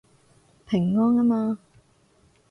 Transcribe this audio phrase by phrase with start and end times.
[0.65, 1.59] 平安吖嘛